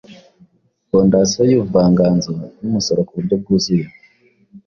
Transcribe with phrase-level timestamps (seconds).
[0.89, 3.85] Fondasiyo yubuvanganzo numusoro ku buryo bwuzuye